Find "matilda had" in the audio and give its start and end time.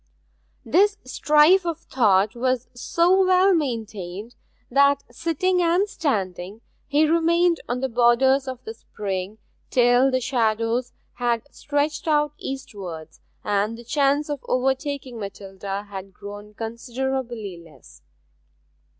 15.19-16.13